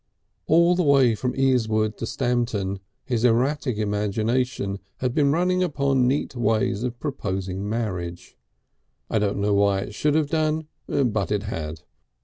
All 0.47 0.73
the 0.75 0.81
way 0.81 1.13
from 1.13 1.35
Easewood 1.35 1.95
to 1.97 2.07
Stamton 2.07 2.79
his 3.05 3.23
erratic 3.23 3.77
imagination 3.77 4.79
had 4.97 5.13
been 5.13 5.31
running 5.31 5.61
upon 5.61 6.07
neat 6.07 6.35
ways 6.35 6.81
of 6.81 6.99
proposing 6.99 7.69
marriage. 7.69 8.35
I 9.11 9.19
don't 9.19 9.37
know 9.37 9.53
why 9.53 9.81
it 9.81 9.93
should 9.93 10.15
have 10.15 10.31
done, 10.31 10.65
but 10.87 11.31
it 11.31 11.43
had. 11.43 11.83